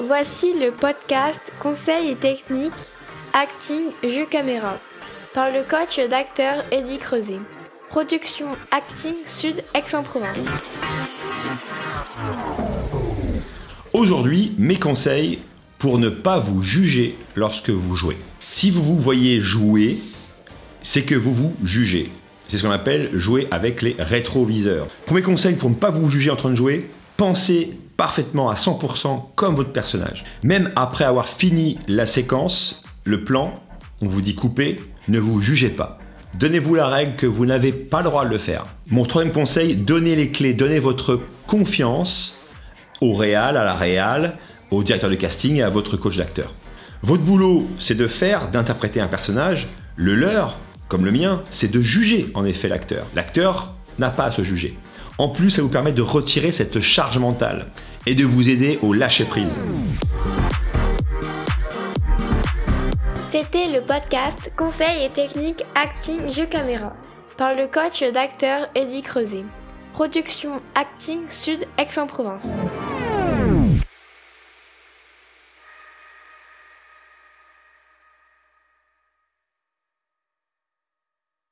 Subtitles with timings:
[0.00, 2.72] Voici le podcast Conseils et techniques
[3.32, 4.78] Acting Jeu Caméra
[5.32, 7.40] par le coach d'acteur Eddie Creuset.
[7.88, 10.36] Production Acting Sud Aix-en-Provence.
[13.92, 15.40] Aujourd'hui, mes conseils
[15.78, 18.18] pour ne pas vous juger lorsque vous jouez.
[18.50, 19.98] Si vous vous voyez jouer,
[20.82, 22.10] c'est que vous vous jugez.
[22.48, 24.86] C'est ce qu'on appelle jouer avec les rétroviseurs.
[25.06, 29.34] Premier conseil pour ne pas vous juger en train de jouer, pensez parfaitement à 100%
[29.34, 30.24] comme votre personnage.
[30.42, 33.54] Même après avoir fini la séquence, le plan,
[34.00, 35.98] on vous dit couper, ne vous jugez pas.
[36.34, 38.66] Donnez-vous la règle que vous n'avez pas le droit de le faire.
[38.88, 42.36] Mon troisième conseil, donnez les clés, donnez votre confiance
[43.00, 44.36] au réal, à la réal,
[44.70, 46.52] au directeur de casting et à votre coach d'acteur.
[47.02, 49.68] Votre boulot, c'est de faire, d'interpréter un personnage.
[49.94, 50.56] Le leur,
[50.88, 53.06] comme le mien, c'est de juger en effet l'acteur.
[53.14, 54.76] L'acteur n'a pas à se juger.
[55.16, 57.68] En plus, ça vous permet de retirer cette charge mentale
[58.04, 59.56] et de vous aider au lâcher-prise.
[63.24, 66.94] C'était le podcast Conseils et techniques Acting Jeu Caméra
[67.36, 69.44] par le coach d'acteur Eddie Creuset.
[69.92, 72.46] Production Acting Sud Aix-en-Provence.